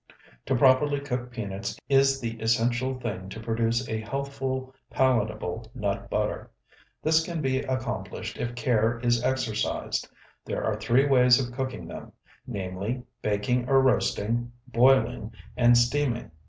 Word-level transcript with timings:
To 0.47 0.55
properly 0.55 0.99
cook 0.99 1.29
peanuts 1.29 1.77
is 1.87 2.19
the 2.19 2.39
essential 2.41 2.99
thing 2.99 3.29
to 3.29 3.39
produce 3.39 3.87
a 3.87 4.01
healthful, 4.01 4.73
palatable 4.89 5.69
nut 5.75 6.09
butter. 6.09 6.49
This 7.03 7.23
can 7.23 7.39
be 7.39 7.59
accomplished 7.59 8.39
if 8.39 8.55
care 8.55 8.99
is 9.01 9.23
exercised. 9.23 10.09
There 10.43 10.63
are 10.63 10.75
three 10.79 11.05
ways 11.05 11.39
of 11.39 11.53
cooking 11.53 11.85
them: 11.87 12.13
namely, 12.47 13.03
baking 13.21 13.69
or 13.69 13.79
roasting, 13.79 14.51
boiling, 14.73 15.33
and 15.55 15.77
steaming. 15.77 16.31